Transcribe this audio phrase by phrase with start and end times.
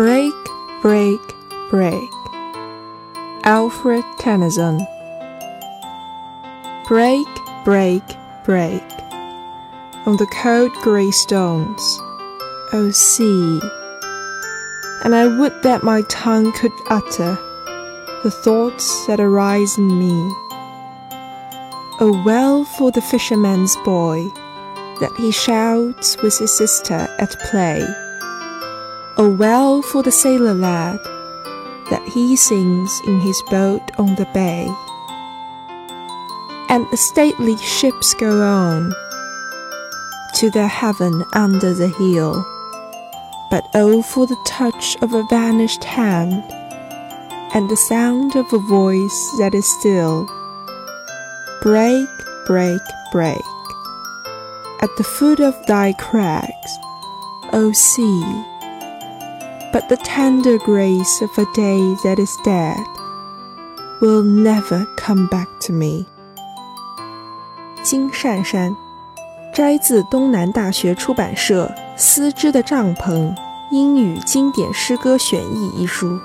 [0.00, 0.32] Break,
[0.80, 1.20] break,
[1.68, 2.10] break.
[3.44, 4.78] Alfred Tennyson.
[6.88, 7.28] Break,
[7.66, 8.02] break,
[8.46, 8.82] break.
[10.06, 13.60] On the cold grey stones, oh, O sea.
[15.04, 17.36] And I would that my tongue could utter
[18.22, 20.16] the thoughts that arise in me.
[22.00, 24.30] Oh, well for the fisherman's boy
[25.00, 27.86] that he shouts with his sister at play.
[29.22, 30.98] Oh, well for the sailor lad
[31.90, 34.66] that he sings in his boat on the bay.
[36.70, 38.94] And the stately ships go on
[40.36, 42.42] to their heaven under the hill.
[43.50, 46.42] But oh, for the touch of a vanished hand
[47.52, 50.24] and the sound of a voice that is still.
[51.60, 52.08] Break,
[52.46, 52.80] break,
[53.12, 53.44] break.
[54.80, 56.78] At the foot of thy crags,
[57.52, 58.49] O sea.
[59.72, 62.76] But the tender grace of a day that is dead
[64.00, 66.06] will never come back to me.
[67.82, 68.74] 金善善，
[69.54, 73.32] 摘自东南大学出版社《丝织的帐篷：
[73.70, 76.18] 英语经典诗歌选译》一书。